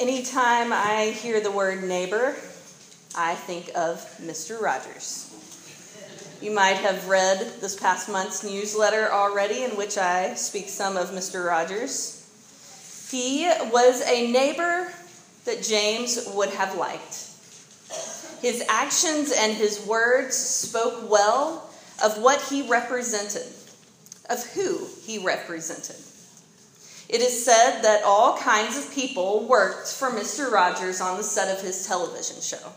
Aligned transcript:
Anytime 0.00 0.72
I 0.72 1.14
hear 1.22 1.40
the 1.40 1.52
word 1.52 1.84
neighbor, 1.84 2.34
I 3.14 3.36
think 3.36 3.70
of 3.76 3.98
Mr. 4.20 4.60
Rogers. 4.60 5.30
You 6.42 6.50
might 6.50 6.78
have 6.78 7.06
read 7.06 7.38
this 7.60 7.76
past 7.76 8.08
month's 8.08 8.42
newsletter 8.42 9.12
already, 9.12 9.62
in 9.62 9.70
which 9.76 9.96
I 9.96 10.34
speak 10.34 10.68
some 10.68 10.96
of 10.96 11.10
Mr. 11.10 11.46
Rogers. 11.46 12.26
He 13.08 13.48
was 13.70 14.02
a 14.02 14.32
neighbor 14.32 14.92
that 15.44 15.62
James 15.62 16.28
would 16.34 16.50
have 16.50 16.76
liked. 16.76 17.30
His 18.42 18.64
actions 18.68 19.32
and 19.32 19.52
his 19.52 19.86
words 19.86 20.36
spoke 20.36 21.08
well 21.08 21.70
of 22.02 22.20
what 22.20 22.42
he 22.42 22.68
represented, 22.68 23.46
of 24.28 24.44
who 24.54 24.88
he 25.04 25.18
represented. 25.18 25.96
It 27.08 27.20
is 27.20 27.44
said 27.44 27.82
that 27.82 28.02
all 28.02 28.38
kinds 28.38 28.78
of 28.78 28.92
people 28.92 29.46
worked 29.46 29.88
for 29.88 30.10
Mr. 30.10 30.50
Rogers 30.50 31.00
on 31.00 31.18
the 31.18 31.22
set 31.22 31.54
of 31.54 31.62
his 31.62 31.86
television 31.86 32.40
show. 32.40 32.72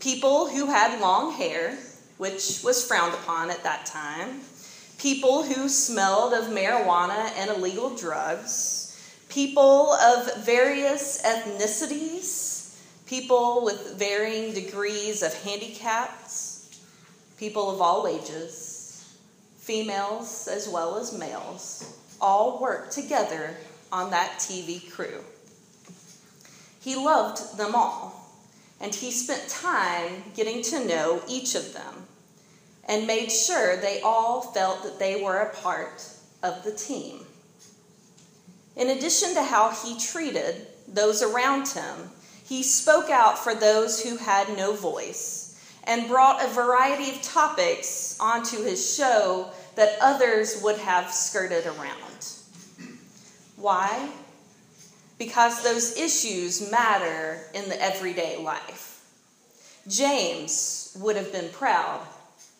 People 0.00 0.48
who 0.48 0.66
had 0.66 1.00
long 1.00 1.32
hair, 1.32 1.76
which 2.16 2.62
was 2.64 2.86
frowned 2.86 3.14
upon 3.14 3.50
at 3.50 3.62
that 3.64 3.84
time, 3.84 4.40
people 4.98 5.42
who 5.42 5.68
smelled 5.68 6.32
of 6.32 6.46
marijuana 6.46 7.30
and 7.36 7.50
illegal 7.50 7.94
drugs, 7.94 8.96
people 9.28 9.92
of 9.92 10.44
various 10.44 11.20
ethnicities, 11.22 12.76
people 13.06 13.62
with 13.62 13.98
varying 13.98 14.54
degrees 14.54 15.22
of 15.22 15.34
handicaps, 15.42 16.80
people 17.38 17.70
of 17.70 17.82
all 17.82 18.06
ages, 18.06 19.14
females 19.58 20.48
as 20.48 20.66
well 20.66 20.96
as 20.96 21.12
males 21.12 21.97
all 22.20 22.60
worked 22.60 22.92
together 22.92 23.56
on 23.90 24.10
that 24.10 24.38
TV 24.38 24.90
crew. 24.90 25.24
He 26.80 26.96
loved 26.96 27.56
them 27.58 27.74
all, 27.74 28.30
and 28.80 28.94
he 28.94 29.10
spent 29.10 29.48
time 29.48 30.24
getting 30.34 30.62
to 30.62 30.84
know 30.86 31.22
each 31.28 31.54
of 31.54 31.74
them 31.74 32.06
and 32.88 33.06
made 33.06 33.30
sure 33.30 33.76
they 33.76 34.00
all 34.00 34.40
felt 34.40 34.82
that 34.82 34.98
they 34.98 35.22
were 35.22 35.38
a 35.38 35.54
part 35.56 36.08
of 36.42 36.62
the 36.64 36.72
team. 36.72 37.20
In 38.76 38.90
addition 38.90 39.34
to 39.34 39.42
how 39.42 39.70
he 39.70 39.98
treated 39.98 40.66
those 40.86 41.22
around 41.22 41.68
him, 41.68 42.10
he 42.44 42.62
spoke 42.62 43.10
out 43.10 43.38
for 43.38 43.54
those 43.54 44.02
who 44.02 44.16
had 44.16 44.56
no 44.56 44.72
voice 44.72 45.60
and 45.84 46.08
brought 46.08 46.42
a 46.42 46.48
variety 46.48 47.10
of 47.10 47.20
topics 47.22 48.16
onto 48.20 48.62
his 48.62 48.96
show 48.96 49.50
that 49.74 49.98
others 50.00 50.60
would 50.62 50.78
have 50.78 51.12
skirted 51.12 51.66
around. 51.66 52.07
Why? 53.58 54.08
Because 55.18 55.62
those 55.62 55.96
issues 55.96 56.70
matter 56.70 57.40
in 57.52 57.68
the 57.68 57.82
everyday 57.82 58.36
life. 58.42 59.04
James 59.88 60.96
would 61.00 61.16
have 61.16 61.32
been 61.32 61.50
proud 61.50 62.06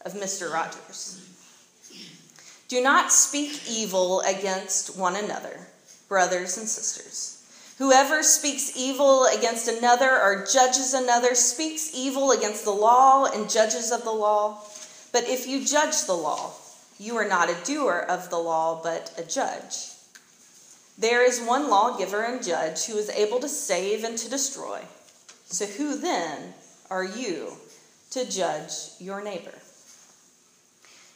of 0.05 0.15
Mr. 0.15 0.53
Rogers. 0.53 1.25
Do 2.67 2.83
not 2.83 3.13
speak 3.13 3.63
evil 3.71 4.21
against 4.23 4.99
one 4.99 5.15
another, 5.15 5.69
brothers 6.09 6.59
and 6.59 6.69
sisters. 6.69 7.35
Whoever 7.79 8.25
speaks 8.25 8.77
evil 8.77 9.27
against 9.27 9.69
another 9.69 10.11
or 10.11 10.47
judges 10.53 10.95
another 10.95 11.37
speaks 11.37 11.95
evil 11.95 12.33
against 12.33 12.65
the 12.65 12.73
law 12.73 13.27
and 13.27 13.49
judges 13.49 13.93
of 13.93 14.03
the 14.03 14.11
law. 14.11 14.65
But 15.13 15.29
if 15.29 15.47
you 15.47 15.65
judge 15.65 16.07
the 16.07 16.15
law, 16.15 16.53
you 16.99 17.17
are 17.17 17.29
not 17.29 17.49
a 17.49 17.65
doer 17.65 18.05
of 18.09 18.31
the 18.31 18.39
law, 18.39 18.81
but 18.83 19.13
a 19.17 19.23
judge. 19.23 19.93
There 20.99 21.25
is 21.25 21.41
one 21.41 21.71
lawgiver 21.71 22.23
and 22.23 22.45
judge 22.45 22.87
who 22.87 22.97
is 22.97 23.09
able 23.11 23.39
to 23.39 23.49
save 23.49 24.03
and 24.03 24.19
to 24.19 24.29
destroy. 24.29 24.81
So 25.47 25.65
who 25.65 25.97
then 25.97 26.55
are 26.91 27.05
you 27.05 27.53
to 28.11 28.29
judge 28.29 28.73
your 28.99 29.23
neighbor? 29.23 29.55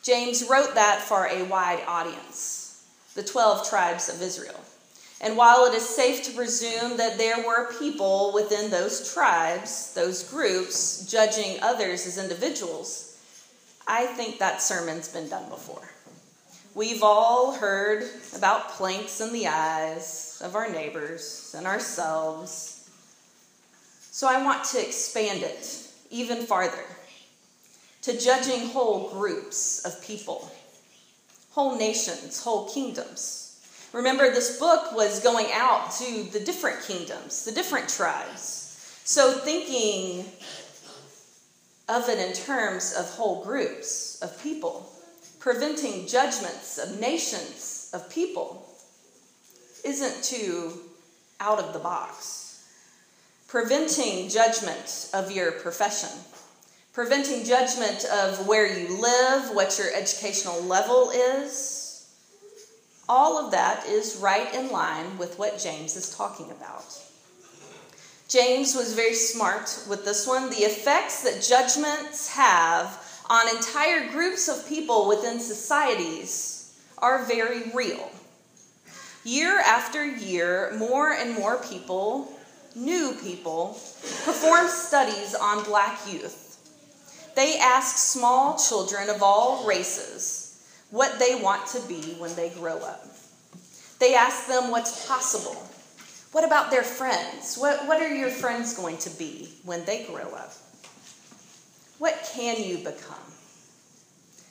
James 0.05 0.49
wrote 0.49 0.77
that 0.77 1.01
for 1.01 1.27
a 1.27 1.43
wide 1.45 1.83
audience, 1.87 2.87
the 3.15 3.25
12 3.25 3.69
tribes 3.69 4.09
of 4.09 4.23
Israel. 4.23 4.61
And 5.21 5.37
while 5.37 5.67
it 5.67 5.75
is 5.75 5.89
safe 5.89 6.25
to 6.25 6.33
presume 6.33 6.97
that 6.97 7.19
there 7.19 7.47
were 7.47 7.73
people 7.75 8.33
within 8.35 8.71
those 8.71 9.13
tribes, 9.13 9.95
those 9.95 10.29
groups, 10.29 11.07
judging 11.11 11.61
others 11.63 12.07
as 12.07 12.19
individuals, 12.19 13.17
I 13.87 14.07
think 14.07 14.39
that 14.39 14.63
sermon's 14.63 15.09
been 15.09 15.29
done 15.29 15.49
before. 15.49 15.92
We've 16.75 17.03
all 17.03 17.53
heard 17.53 18.05
about 18.35 18.71
planks 18.71 19.21
in 19.21 19.31
the 19.35 19.47
eyes 19.47 20.41
of 20.43 20.57
our 20.57 20.71
neighbors 20.71 21.55
and 21.57 21.67
ourselves. 21.67 22.89
So 24.11 24.27
I 24.27 24.43
want 24.43 24.65
to 24.71 24.81
expand 24.81 25.43
it 25.43 25.87
even 26.09 26.47
farther 26.47 26.85
to 28.03 28.19
judging 28.19 28.69
whole 28.69 29.11
groups 29.11 29.85
of 29.85 30.03
people, 30.03 30.51
whole 31.51 31.77
nations, 31.77 32.43
whole 32.43 32.71
kingdoms. 32.71 33.61
Remember, 33.93 34.31
this 34.31 34.59
book 34.59 34.93
was 34.95 35.21
going 35.21 35.49
out 35.53 35.93
to 35.99 36.23
the 36.33 36.41
different 36.41 36.83
kingdoms, 36.85 37.45
the 37.45 37.53
different 37.53 37.91
tribes. 37.91 38.99
So, 39.05 39.33
thinking 39.33 40.25
of 41.87 42.09
it 42.09 42.19
in 42.19 42.33
terms 42.33 42.95
of 42.95 43.11
whole 43.11 43.45
groups 43.45 44.19
of 44.23 44.43
people 44.43 44.89
preventing 45.43 46.07
judgments 46.07 46.79
of 46.79 47.01
nations, 47.01 47.91
of 47.93 48.09
people, 48.09 48.65
isn't 49.85 50.23
too 50.23 50.73
out 51.41 51.59
of 51.59 51.73
the 51.73 51.81
box. 51.81 52.65
Preventing 53.49 54.29
judgment 54.29 55.11
of 55.13 55.33
your 55.33 55.51
profession, 55.51 56.17
preventing 56.93 57.45
judgment 57.45 58.05
of 58.05 58.47
where 58.47 58.67
you 58.67 59.01
live, 59.01 59.53
what 59.53 59.77
your 59.79 59.93
educational 59.93 60.63
level 60.63 61.11
is, 61.11 62.09
all 63.09 63.45
of 63.45 63.51
that 63.51 63.85
is 63.85 64.17
right 64.23 64.55
in 64.55 64.71
line 64.71 65.19
with 65.19 65.41
what 65.41 65.59
James 65.59 65.97
is 65.97 66.15
talking 66.15 66.53
about. 66.53 66.85
James 68.29 68.77
was 68.77 68.95
very 68.95 69.13
smart 69.13 69.85
with 69.89 70.05
this 70.05 70.25
one. 70.25 70.51
The 70.51 70.59
effects 70.59 71.25
that 71.25 71.43
judgments 71.43 72.29
have 72.29 73.02
on 73.29 73.49
entire 73.49 74.11
groups 74.11 74.49
of 74.49 74.69
people 74.69 75.09
within 75.09 75.39
societies 75.41 76.81
are 76.99 77.25
very 77.25 77.71
real. 77.75 78.11
Year 79.25 79.61
after 79.61 80.05
year, 80.05 80.73
more 80.79 81.13
and 81.13 81.35
more 81.35 81.59
people, 81.59 82.33
new 82.75 83.15
people, 83.23 83.79
perform 84.25 84.69
studies 84.69 85.35
on 85.35 85.65
black 85.65 86.01
youth. 86.11 86.43
They 87.35 87.59
ask 87.59 87.97
small 87.97 88.59
children 88.59 89.09
of 89.09 89.23
all 89.23 89.67
races 89.67 90.65
what 90.91 91.19
they 91.19 91.41
want 91.41 91.67
to 91.69 91.81
be 91.89 92.15
when 92.19 92.35
they 92.35 92.51
grow 92.51 92.79
up. 92.79 93.07
They 93.99 94.15
ask 94.15 94.49
them 94.49 94.71
what's 94.71 95.07
possible. 95.07 95.57
What 96.33 96.45
about 96.45 96.71
their 96.71 96.83
friends? 96.83 97.57
What, 97.57 97.87
what 97.87 98.03
are 98.03 98.15
your 98.15 98.31
friends 98.31 98.77
going 98.77 98.99
to 98.99 99.11
be 99.11 99.51
when 99.65 99.85
they 99.85 100.05
grow 100.05 100.29
up? 100.35 100.53
What 102.03 102.29
can 102.35 102.61
you 102.61 102.79
become? 102.79 103.31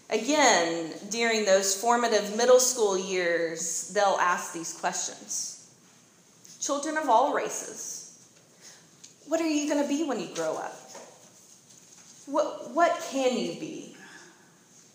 Again, 0.09 0.93
during 1.09 1.43
those 1.43 1.75
formative 1.75 2.37
middle 2.37 2.61
school 2.61 2.97
years, 2.97 3.91
they'll 3.93 4.17
ask 4.21 4.53
these 4.53 4.71
questions. 4.71 5.69
Children 6.61 6.95
of 6.95 7.09
all 7.09 7.33
races, 7.33 8.25
what 9.27 9.41
are 9.41 9.49
you 9.49 9.67
going 9.67 9.83
to 9.83 9.89
be 9.89 10.05
when 10.05 10.17
you 10.17 10.33
grow 10.33 10.53
up? 10.53 10.79
What, 12.25 12.71
what 12.71 13.05
can 13.11 13.37
you 13.37 13.59
be? 13.59 13.97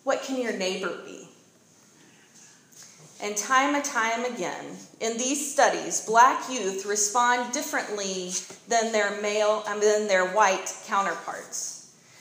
What 0.05 0.23
can 0.23 0.41
your 0.41 0.57
neighbor 0.57 0.97
be? 1.05 1.29
And 3.23 3.37
time 3.37 3.75
and 3.75 3.85
time 3.85 4.25
again, 4.25 4.65
in 5.01 5.19
these 5.19 5.53
studies, 5.53 6.07
black 6.07 6.51
youth 6.51 6.87
respond 6.87 7.53
differently 7.53 8.31
than 8.67 8.93
their 8.93 9.21
male, 9.21 9.63
I 9.67 9.75
mean, 9.75 9.83
than 9.83 10.09
their 10.09 10.29
white 10.29 10.75
counterparts. 10.87 11.76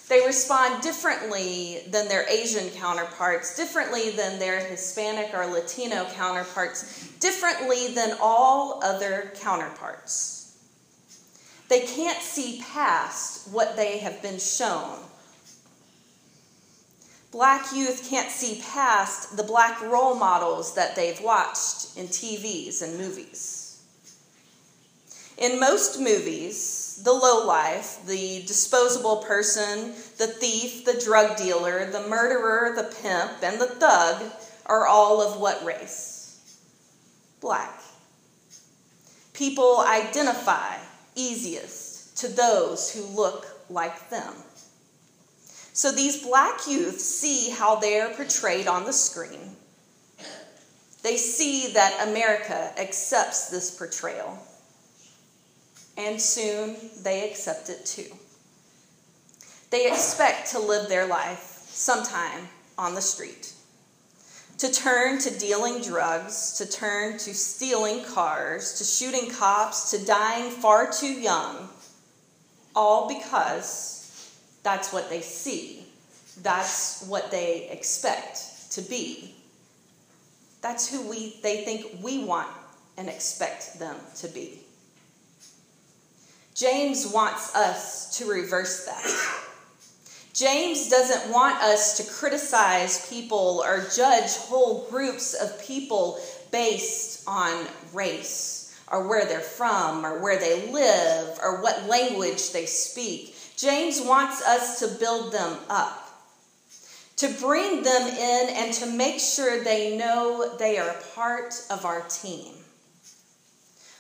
They 0.08 0.24
respond 0.26 0.84
differently 0.84 1.82
than 1.88 2.08
their 2.08 2.30
Asian 2.30 2.70
counterparts, 2.70 3.56
differently 3.56 4.12
than 4.12 4.38
their 4.38 4.60
Hispanic 4.60 5.34
or 5.34 5.48
Latino 5.48 6.06
counterparts, 6.12 7.08
differently 7.20 7.88
than 7.94 8.16
all 8.22 8.84
other 8.84 9.32
counterparts. 9.36 10.58
They 11.70 11.82
can't 11.82 12.22
see 12.22 12.62
past 12.72 13.48
what 13.52 13.76
they 13.76 13.98
have 13.98 14.22
been 14.22 14.38
shown. 14.38 15.00
Black 17.32 17.74
youth 17.74 18.08
can't 18.08 18.30
see 18.30 18.62
past 18.72 19.36
the 19.36 19.44
black 19.44 19.82
role 19.82 20.16
models 20.16 20.76
that 20.76 20.96
they've 20.96 21.20
watched 21.20 21.98
in 21.98 22.08
TVs 22.08 22.84
and 22.84 22.98
movies. 22.98 23.65
In 25.38 25.60
most 25.60 26.00
movies, 26.00 27.02
the 27.04 27.12
lowlife, 27.12 28.06
the 28.06 28.44
disposable 28.48 29.18
person, 29.18 29.94
the 30.18 30.28
thief, 30.28 30.86
the 30.86 31.00
drug 31.04 31.36
dealer, 31.38 31.92
the 31.92 32.08
murderer, 32.08 32.74
the 32.76 32.96
pimp, 33.02 33.44
and 33.44 33.60
the 33.60 33.68
thug 33.68 34.32
are 34.66 34.88
all 34.88 35.22
of 35.22 35.40
what 35.40 35.64
race? 35.66 36.58
Black. 37.42 37.82
people 39.34 39.80
identify 39.86 40.78
easiest 41.16 42.18
to 42.18 42.28
those 42.30 42.92
who 42.92 43.04
look 43.04 43.46
like 43.70 44.10
them. 44.10 44.34
So 45.74 45.92
these 45.92 46.24
black 46.24 46.68
youth 46.68 47.00
see 47.00 47.50
how 47.50 47.76
they're 47.76 48.14
portrayed 48.14 48.68
on 48.68 48.86
the 48.86 48.94
screen. 48.94 49.58
They 51.04 51.18
see 51.18 51.74
that 51.74 52.08
America 52.08 52.72
accepts 52.80 53.50
this 53.50 53.70
portrayal. 53.72 54.40
And 55.98 56.22
soon 56.22 56.76
they 57.04 57.30
accept 57.30 57.70
it 57.70 57.86
too. 57.86 58.14
They 59.72 59.88
expect 59.88 60.52
to 60.52 60.60
live 60.60 60.90
their 60.90 61.08
life 61.08 61.66
sometime 61.68 62.48
on 62.78 62.96
the 62.96 63.02
street, 63.02 63.54
to 64.58 64.72
turn 64.72 65.20
to 65.20 65.38
dealing 65.38 65.82
drugs, 65.82 66.54
to 66.58 66.70
turn 66.70 67.18
to 67.20 67.34
stealing 67.34 68.04
cars, 68.04 68.78
to 68.78 68.84
shooting 68.84 69.30
cops, 69.30 69.92
to 69.92 70.06
dying 70.06 70.52
far 70.52 70.92
too 70.92 71.12
young, 71.12 71.70
all 72.76 73.08
because 73.08 73.96
that's 74.64 74.92
what 74.92 75.10
they 75.10 75.22
see. 75.22 75.86
That's 76.42 77.06
what 77.08 77.32
they 77.32 77.70
expect 77.70 78.72
to 78.72 78.82
be. 78.82 79.36
That's 80.62 80.90
who 80.90 81.08
we, 81.08 81.38
they 81.44 81.64
think 81.64 82.00
we 82.02 82.26
want 82.26 82.50
and 82.98 83.08
expect 83.08 83.80
them 83.80 83.96
to 84.18 84.28
be. 84.28 84.65
James 86.56 87.06
wants 87.06 87.54
us 87.54 88.18
to 88.18 88.32
reverse 88.32 88.86
that. 88.86 89.06
James 90.34 90.90
doesn't 90.90 91.32
want 91.32 91.62
us 91.62 91.98
to 91.98 92.14
criticize 92.14 93.10
people 93.10 93.62
or 93.66 93.86
judge 93.94 94.36
whole 94.38 94.88
groups 94.90 95.34
of 95.34 95.62
people 95.62 96.18
based 96.52 97.28
on 97.28 97.68
race 97.94 98.82
or 98.90 99.06
where 99.06 99.26
they're 99.26 99.42
from 99.42 100.06
or 100.06 100.22
where 100.22 100.40
they 100.40 100.72
live 100.72 101.38
or 101.44 101.62
what 101.62 101.88
language 101.88 102.52
they 102.52 102.66
speak. 102.66 103.36
James 103.58 104.02
wants 104.02 104.42
us 104.42 104.80
to 104.80 104.88
build 105.00 105.34
them 105.34 105.58
up, 105.70 106.10
to 107.18 107.28
bring 107.42 107.84
them 107.84 108.08
in 108.08 108.50
and 108.56 108.74
to 108.74 108.86
make 108.86 109.20
sure 109.20 109.62
they 109.62 109.98
know 109.98 110.56
they 110.58 110.78
are 110.78 110.96
part 111.16 111.54
of 111.70 111.84
our 111.84 112.02
team. 112.04 112.54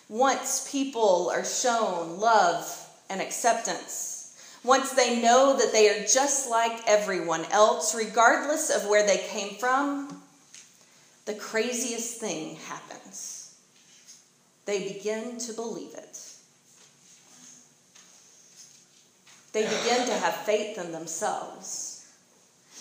Once 0.07 0.69
people 0.71 1.29
are 1.33 1.43
shown 1.43 2.19
love 2.19 2.87
and 3.09 3.21
acceptance, 3.21 4.15
once 4.63 4.91
they 4.91 5.21
know 5.21 5.55
that 5.57 5.71
they 5.71 5.89
are 5.89 6.05
just 6.05 6.49
like 6.49 6.87
everyone 6.87 7.45
else, 7.51 7.95
regardless 7.95 8.69
of 8.69 8.87
where 8.87 9.05
they 9.05 9.17
came 9.17 9.55
from, 9.55 10.21
the 11.25 11.33
craziest 11.33 12.19
thing 12.19 12.55
happens. 12.67 13.55
They 14.65 14.93
begin 14.93 15.37
to 15.39 15.53
believe 15.53 15.93
it. 15.93 16.19
They 19.53 19.63
begin 19.63 20.05
to 20.07 20.13
have 20.13 20.35
faith 20.37 20.77
in 20.77 20.91
themselves. 20.91 22.11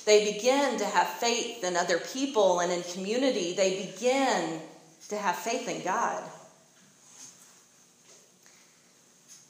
They 0.04 0.32
begin 0.32 0.78
to 0.78 0.84
have 0.84 1.08
faith 1.08 1.62
in 1.62 1.76
other 1.76 1.98
people 1.98 2.60
and 2.60 2.72
in 2.72 2.82
community. 2.82 3.54
They 3.54 3.86
begin 3.86 4.60
to 5.08 5.16
have 5.16 5.36
faith 5.36 5.68
in 5.68 5.82
God. 5.82 6.22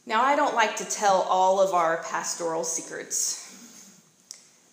Now, 0.07 0.23
I 0.23 0.37
don't 0.37 0.55
like 0.55 0.77
to 0.77 0.85
tell 0.85 1.23
all 1.23 1.61
of 1.61 1.73
our 1.73 2.03
pastoral 2.03 2.63
secrets, 2.63 4.01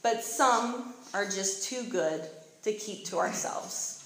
but 0.04 0.24
some 0.24 0.94
are 1.14 1.26
just 1.26 1.70
too 1.70 1.84
good 1.84 2.22
to 2.64 2.74
keep 2.74 3.06
to 3.06 3.18
ourselves. 3.18 3.98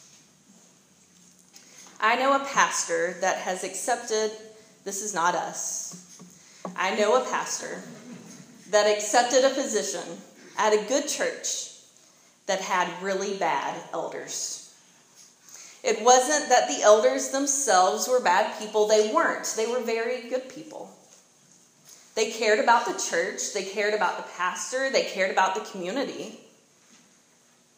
I 2.00 2.16
know 2.18 2.36
a 2.36 2.45
pastor 2.45 3.16
that 3.22 3.38
has 3.38 3.63
accepted, 3.63 4.31
this 4.83 5.01
is 5.01 5.16
not 5.16 5.33
us. 5.33 6.22
I 6.75 6.95
know 6.95 7.16
a 7.16 7.25
pastor 7.25 7.81
that 8.69 8.86
accepted 8.86 9.44
a 9.44 9.56
position 9.56 10.04
at 10.57 10.74
a 10.74 10.88
good 10.88 11.07
church 11.07 11.72
that 12.45 12.62
had 12.62 12.88
really 13.01 13.38
bad 13.38 13.75
elders. 13.94 14.62
It 15.83 16.04
wasn't 16.04 16.50
that 16.50 16.68
the 16.68 16.83
elders 16.83 17.30
themselves 17.30 18.07
were 18.07 18.19
bad 18.19 18.60
people, 18.60 18.88
they 18.88 19.12
weren't. 19.12 19.54
They 19.57 19.68
were 19.68 19.81
very 19.81 20.30
good 20.30 20.50
people. 20.50 20.95
They 22.16 22.32
cared 22.32 22.60
about 22.60 22.86
the 22.86 22.98
church, 22.98 23.54
they 23.54 23.64
cared 23.64 23.94
about 23.94 24.18
the 24.18 24.32
pastor, 24.38 24.90
they 24.90 25.04
cared 25.04 25.32
about 25.32 25.54
the 25.54 25.70
community. 25.70 26.40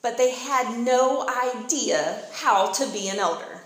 But 0.03 0.17
they 0.17 0.29
had 0.29 0.79
no 0.79 1.27
idea 1.27 2.23
how 2.33 2.71
to 2.73 2.87
be 2.93 3.09
an 3.09 3.17
elder. 3.17 3.61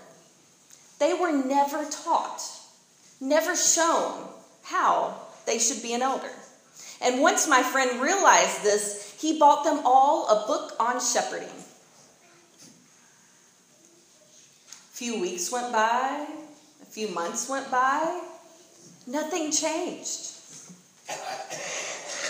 They 0.98 1.12
were 1.12 1.30
never 1.30 1.84
taught, 1.84 2.40
never 3.20 3.54
shown 3.54 4.28
how 4.62 5.20
they 5.44 5.58
should 5.58 5.82
be 5.82 5.92
an 5.92 6.00
elder. 6.00 6.30
And 7.02 7.20
once 7.20 7.46
my 7.46 7.62
friend 7.62 8.00
realized 8.00 8.62
this, 8.62 9.14
he 9.20 9.38
bought 9.38 9.64
them 9.64 9.82
all 9.84 10.28
a 10.28 10.46
book 10.46 10.72
on 10.80 11.00
shepherding. 11.00 11.48
A 14.68 14.94
few 14.94 15.20
weeks 15.20 15.52
went 15.52 15.70
by, 15.72 16.26
a 16.80 16.86
few 16.86 17.08
months 17.08 17.48
went 17.48 17.70
by, 17.70 18.22
nothing 19.06 19.50
changed. 19.50 20.41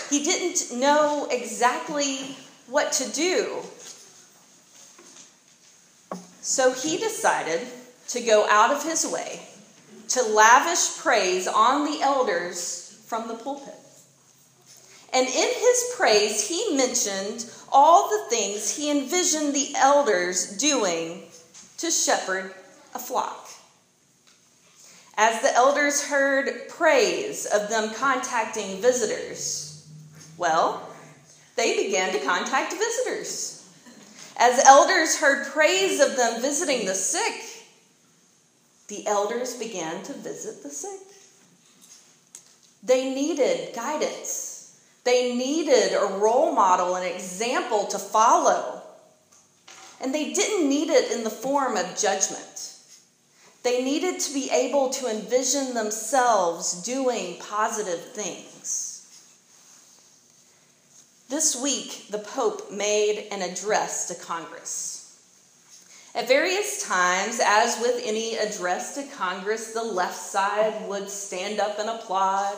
He 0.09 0.23
didn't 0.23 0.79
know 0.79 1.27
exactly 1.31 2.35
what 2.67 2.91
to 2.93 3.09
do. 3.11 3.61
So 6.41 6.73
he 6.73 6.97
decided 6.97 7.67
to 8.09 8.21
go 8.21 8.47
out 8.49 8.71
of 8.71 8.83
his 8.83 9.07
way 9.07 9.41
to 10.09 10.21
lavish 10.23 10.97
praise 10.97 11.47
on 11.47 11.89
the 11.89 12.01
elders 12.01 13.01
from 13.07 13.27
the 13.27 13.35
pulpit. 13.35 13.73
And 15.13 15.27
in 15.27 15.33
his 15.33 15.93
praise, 15.95 16.47
he 16.47 16.75
mentioned 16.75 17.45
all 17.71 18.09
the 18.09 18.35
things 18.35 18.75
he 18.75 18.91
envisioned 18.91 19.55
the 19.55 19.73
elders 19.75 20.57
doing 20.57 21.23
to 21.77 21.91
shepherd 21.91 22.53
a 22.93 22.99
flock. 22.99 23.42
As 25.15 25.41
the 25.41 25.53
elders 25.53 26.03
heard 26.07 26.69
praise 26.69 27.45
of 27.45 27.69
them 27.69 27.93
contacting 27.93 28.81
visitors, 28.81 29.87
well, 30.37 30.89
they 31.55 31.85
began 31.85 32.11
to 32.13 32.19
contact 32.25 32.73
visitors. 32.73 33.69
As 34.37 34.65
elders 34.65 35.19
heard 35.19 35.45
praise 35.47 35.99
of 35.99 36.15
them 36.15 36.41
visiting 36.41 36.87
the 36.87 36.95
sick, 36.95 37.43
the 38.87 39.05
elders 39.05 39.55
began 39.55 40.01
to 40.03 40.13
visit 40.13 40.63
the 40.63 40.69
sick. 40.69 40.99
They 42.81 43.13
needed 43.13 43.75
guidance. 43.75 44.81
They 45.03 45.35
needed 45.35 45.93
a 45.93 46.17
role 46.17 46.53
model, 46.53 46.95
an 46.95 47.03
example 47.03 47.85
to 47.87 47.99
follow. 47.99 48.81
And 50.01 50.13
they 50.13 50.33
didn't 50.33 50.67
need 50.67 50.89
it 50.89 51.11
in 51.11 51.23
the 51.23 51.29
form 51.29 51.77
of 51.77 51.97
judgment. 51.97 52.72
They 53.63 53.81
needed 53.81 54.19
to 54.19 54.33
be 54.33 54.49
able 54.51 54.89
to 54.89 55.07
envision 55.07 55.73
themselves 55.73 56.83
doing 56.83 57.37
positive 57.39 58.11
things. 58.11 58.89
This 61.29 61.55
week, 61.55 62.07
the 62.09 62.19
Pope 62.19 62.71
made 62.71 63.27
an 63.31 63.41
address 63.41 64.09
to 64.09 64.15
Congress. 64.15 64.99
At 66.13 66.27
various 66.27 66.85
times, 66.85 67.39
as 67.43 67.79
with 67.79 68.01
any 68.03 68.35
address 68.35 68.95
to 68.95 69.03
Congress, 69.15 69.71
the 69.71 69.81
left 69.81 70.17
side 70.17 70.87
would 70.87 71.09
stand 71.09 71.59
up 71.59 71.79
and 71.79 71.89
applaud, 71.89 72.57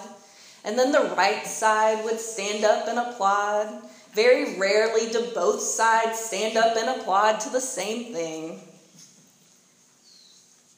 and 0.65 0.77
then 0.77 0.91
the 0.91 1.13
right 1.15 1.45
side 1.45 2.03
would 2.03 2.19
stand 2.19 2.65
up 2.65 2.87
and 2.87 2.97
applaud. 2.97 3.81
Very 4.13 4.57
rarely 4.57 5.09
do 5.11 5.31
both 5.35 5.61
sides 5.61 6.19
stand 6.19 6.57
up 6.57 6.75
and 6.75 6.99
applaud 6.99 7.39
to 7.41 7.49
the 7.49 7.61
same 7.61 8.11
thing. 8.11 8.59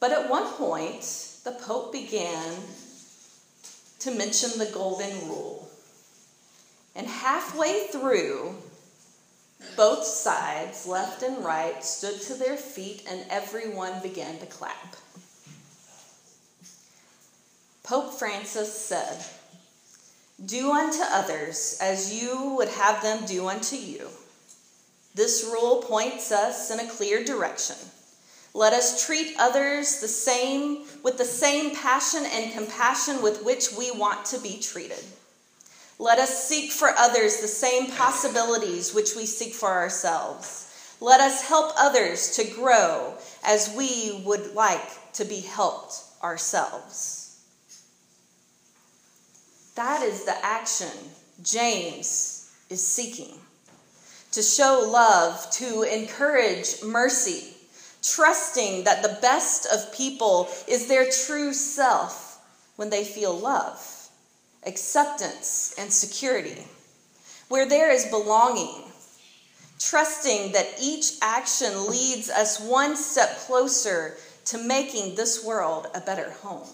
But 0.00 0.12
at 0.12 0.30
one 0.30 0.46
point, 0.52 1.02
the 1.44 1.52
Pope 1.52 1.92
began 1.92 2.56
to 4.00 4.10
mention 4.12 4.58
the 4.58 4.70
Golden 4.72 5.28
Rule. 5.28 5.68
And 6.94 7.06
halfway 7.06 7.86
through, 7.88 8.54
both 9.76 10.04
sides, 10.04 10.86
left 10.86 11.22
and 11.22 11.44
right, 11.44 11.84
stood 11.84 12.20
to 12.22 12.34
their 12.34 12.56
feet 12.56 13.04
and 13.08 13.24
everyone 13.28 14.00
began 14.02 14.38
to 14.38 14.46
clap. 14.46 14.96
Pope 17.82 18.12
Francis 18.12 18.72
said, 18.72 19.24
Do 20.44 20.72
unto 20.72 21.02
others 21.02 21.78
as 21.80 22.12
you 22.12 22.54
would 22.56 22.68
have 22.68 23.02
them 23.02 23.24
do 23.26 23.48
unto 23.48 23.76
you. 23.76 24.08
This 25.14 25.48
rule 25.50 25.82
points 25.82 26.30
us 26.30 26.70
in 26.70 26.80
a 26.80 26.88
clear 26.88 27.24
direction. 27.24 27.76
Let 28.54 28.72
us 28.72 29.04
treat 29.06 29.36
others 29.38 30.00
the 30.00 30.08
same 30.08 30.84
with 31.02 31.18
the 31.18 31.24
same 31.24 31.74
passion 31.74 32.24
and 32.26 32.52
compassion 32.52 33.22
with 33.22 33.44
which 33.44 33.72
we 33.72 33.90
want 33.90 34.24
to 34.26 34.40
be 34.40 34.58
treated. 34.60 35.04
Let 35.98 36.18
us 36.18 36.48
seek 36.48 36.72
for 36.72 36.88
others 36.96 37.38
the 37.38 37.48
same 37.48 37.90
possibilities 37.90 38.94
which 38.94 39.16
we 39.16 39.26
seek 39.26 39.52
for 39.52 39.68
ourselves. 39.68 40.64
Let 41.00 41.20
us 41.20 41.42
help 41.42 41.72
others 41.76 42.36
to 42.36 42.44
grow 42.44 43.14
as 43.44 43.74
we 43.76 44.22
would 44.24 44.54
like 44.54 45.12
to 45.14 45.24
be 45.24 45.40
helped 45.40 46.02
ourselves. 46.22 47.40
That 49.76 50.02
is 50.02 50.24
the 50.24 50.36
action 50.44 50.90
James 51.42 52.50
is 52.68 52.84
seeking 52.84 53.38
to 54.32 54.42
show 54.42 54.88
love, 54.90 55.50
to 55.52 55.82
encourage 55.82 56.82
mercy, 56.82 57.54
trusting 58.02 58.84
that 58.84 59.02
the 59.02 59.18
best 59.20 59.66
of 59.66 59.92
people 59.92 60.48
is 60.66 60.86
their 60.86 61.08
true 61.10 61.52
self 61.52 62.38
when 62.76 62.90
they 62.90 63.04
feel 63.04 63.36
love, 63.36 64.08
acceptance, 64.66 65.74
and 65.78 65.92
security, 65.92 66.64
where 67.48 67.68
there 67.68 67.90
is 67.90 68.06
belonging, 68.06 68.84
trusting 69.78 70.52
that 70.52 70.66
each 70.80 71.12
action 71.22 71.88
leads 71.90 72.30
us 72.30 72.60
one 72.60 72.96
step 72.96 73.36
closer 73.38 74.16
to 74.44 74.58
making 74.58 75.14
this 75.14 75.44
world 75.44 75.86
a 75.94 76.00
better 76.00 76.30
home. 76.42 76.68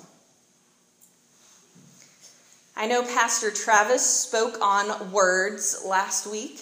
I 2.77 2.87
know 2.87 3.03
Pastor 3.03 3.51
Travis 3.51 4.05
spoke 4.05 4.61
on 4.61 5.13
words 5.13 5.85
last 5.87 6.27
week 6.27 6.61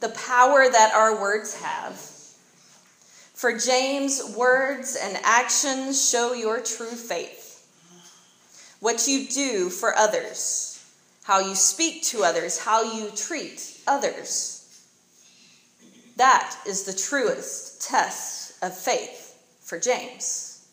the 0.00 0.08
power 0.10 0.68
that 0.70 0.92
our 0.94 1.20
words 1.20 1.54
have. 1.60 2.17
For 3.38 3.56
James, 3.56 4.34
words 4.36 4.96
and 5.00 5.16
actions 5.22 6.10
show 6.10 6.32
your 6.32 6.60
true 6.60 6.90
faith. 6.90 7.64
What 8.80 9.06
you 9.06 9.28
do 9.28 9.70
for 9.70 9.96
others, 9.96 10.84
how 11.22 11.38
you 11.38 11.54
speak 11.54 12.02
to 12.06 12.24
others, 12.24 12.58
how 12.58 12.82
you 12.82 13.12
treat 13.14 13.78
others. 13.86 14.84
That 16.16 16.56
is 16.66 16.82
the 16.82 16.92
truest 16.92 17.80
test 17.80 18.54
of 18.60 18.76
faith 18.76 19.40
for 19.60 19.78
James. 19.78 20.66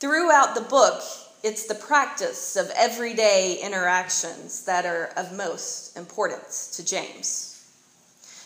Throughout 0.00 0.54
the 0.54 0.60
book, 0.60 1.02
it's 1.42 1.66
the 1.66 1.74
practice 1.74 2.56
of 2.56 2.70
everyday 2.76 3.58
interactions 3.62 4.66
that 4.66 4.84
are 4.84 5.14
of 5.16 5.32
most 5.32 5.96
importance 5.96 6.76
to 6.76 6.84
James. 6.84 7.53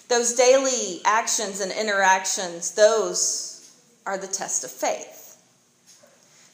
Those 0.08 0.34
daily 0.34 1.02
actions 1.04 1.60
and 1.60 1.70
interactions, 1.70 2.72
those 2.72 3.70
are 4.06 4.16
the 4.16 4.26
test 4.26 4.64
of 4.64 4.70
faith. 4.70 5.36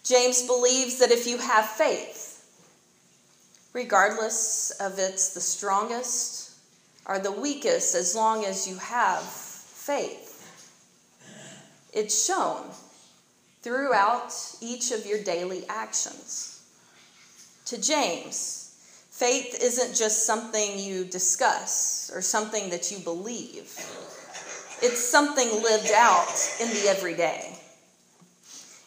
James 0.03 0.43
believes 0.43 0.99
that 0.99 1.13
if 1.13 1.27
you 1.27 1.39
have 1.39 1.67
faith, 1.67 2.45
regardless 3.73 4.71
of 4.73 4.99
it's 4.99 5.33
the 5.35 5.41
strongest 5.41 6.53
or 7.07 7.19
the 7.19 7.33
weakest, 7.33 7.95
as 7.95 8.15
long 8.15 8.45
as 8.45 8.67
you 8.67 8.77
have 8.77 9.23
faith, 9.23 10.31
it's 11.93 12.27
shown 12.27 12.71
throughout 13.63 14.35
each 14.61 14.91
of 14.91 15.07
your 15.07 15.23
daily 15.23 15.65
actions. 15.69 16.63
To 17.67 17.81
James, 17.81 18.64
Faith 19.15 19.63
isn't 19.63 19.95
just 19.95 20.27
something 20.27 20.77
you 20.77 21.05
discuss 21.05 22.11
or 22.13 22.21
something 22.21 22.71
that 22.71 22.91
you 22.91 22.99
believe, 22.99 23.73
it's 24.83 24.99
something 24.99 25.63
lived 25.63 25.93
out 25.93 26.27
in 26.61 26.69
the 26.71 26.89
everyday. 26.89 27.57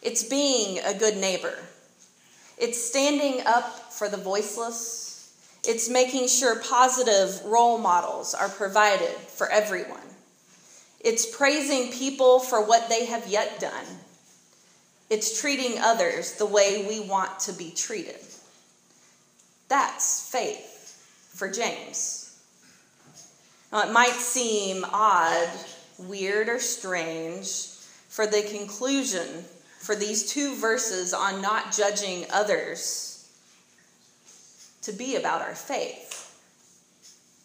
It's 0.02 0.22
being 0.22 0.80
a 0.84 0.92
good 0.92 1.16
neighbor, 1.16 1.56
it's 2.58 2.78
standing 2.78 3.40
up 3.46 3.90
for 3.90 4.10
the 4.10 4.18
voiceless, 4.18 5.32
it's 5.64 5.88
making 5.88 6.28
sure 6.28 6.60
positive 6.60 7.42
role 7.46 7.78
models 7.78 8.34
are 8.34 8.50
provided 8.50 9.08
for 9.08 9.48
everyone. 9.48 10.14
It's 11.00 11.34
praising 11.34 11.90
people 11.90 12.38
for 12.38 12.62
what 12.62 12.90
they 12.90 13.06
have 13.06 13.26
yet 13.28 13.60
done. 13.60 13.86
It's 15.08 15.40
treating 15.40 15.78
others 15.78 16.32
the 16.34 16.44
way 16.44 16.84
we 16.86 17.00
want 17.00 17.40
to 17.40 17.54
be 17.54 17.70
treated. 17.70 18.20
That's 19.68 20.30
faith 20.30 21.32
for 21.34 21.50
James. 21.50 22.40
Now, 23.70 23.86
it 23.86 23.92
might 23.92 24.14
seem 24.14 24.84
odd, 24.92 25.48
weird, 25.98 26.48
or 26.48 26.58
strange 26.58 27.46
for 28.08 28.26
the 28.26 28.42
conclusion 28.42 29.44
for 29.78 29.94
these 29.94 30.30
two 30.30 30.54
verses 30.56 31.12
on 31.12 31.42
not 31.42 31.72
judging 31.72 32.26
others 32.32 33.30
to 34.82 34.92
be 34.92 35.16
about 35.16 35.42
our 35.42 35.54
faith. 35.54 36.14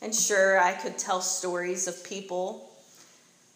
And 0.02 0.16
sure, 0.16 0.60
I 0.60 0.74
could 0.74 0.98
tell 0.98 1.22
stories 1.22 1.88
of 1.88 2.04
people 2.04 2.73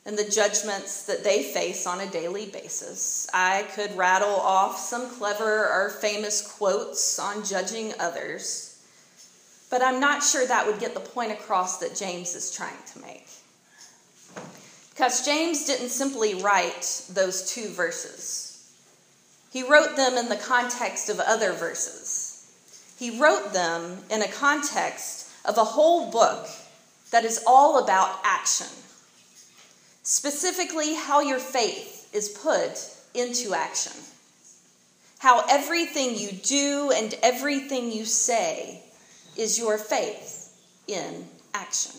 and 0.08 0.18
the 0.18 0.24
judgments 0.24 1.04
that 1.04 1.26
they 1.26 1.44
face 1.44 1.86
on 1.86 2.00
a 2.00 2.10
daily 2.10 2.46
basis. 2.46 3.28
I 3.34 3.64
could 3.76 3.96
rattle 3.98 4.40
off 4.40 4.80
some 4.80 5.10
clever 5.10 5.68
or 5.68 5.90
famous 5.90 6.42
quotes 6.42 7.20
on 7.20 7.44
judging 7.44 7.94
others, 8.00 8.82
but 9.70 9.82
I'm 9.82 10.00
not 10.00 10.24
sure 10.24 10.48
that 10.48 10.66
would 10.66 10.80
get 10.80 10.94
the 10.94 11.02
point 11.02 11.34
across 11.34 11.80
that 11.80 11.94
James 11.94 12.36
is 12.36 12.52
trying 12.52 12.78
to 12.94 13.02
make. 13.02 13.28
Because 14.92 15.26
James 15.26 15.66
didn't 15.66 15.90
simply 15.90 16.42
write 16.42 17.04
those 17.12 17.52
two 17.52 17.68
verses, 17.68 18.74
he 19.52 19.62
wrote 19.62 19.98
them 19.98 20.14
in 20.14 20.30
the 20.30 20.38
context 20.38 21.10
of 21.10 21.20
other 21.20 21.52
verses. 21.52 22.50
He 22.98 23.20
wrote 23.20 23.52
them 23.52 23.98
in 24.10 24.22
a 24.22 24.28
context 24.28 25.30
of 25.44 25.58
a 25.58 25.64
whole 25.66 26.10
book 26.12 26.48
that 27.12 27.26
is 27.26 27.44
all 27.46 27.84
about 27.84 28.20
action 28.24 28.68
specifically 30.08 30.94
how 30.94 31.20
your 31.20 31.38
faith 31.38 32.10
is 32.14 32.30
put 32.30 32.80
into 33.14 33.54
action. 33.54 33.92
How 35.20 35.44
everything 35.50 36.18
you 36.18 36.32
do 36.32 36.94
and 36.96 37.14
everything 37.22 37.92
you 37.92 38.06
say 38.06 38.84
is 39.36 39.60
your 39.60 39.78
faith 39.78 40.58
in 40.88 41.28
action. 41.54 41.92